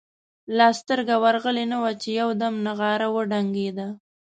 [0.57, 3.87] لا سترګه ورغلې نه وه چې یو دم نغاره وډنګېده.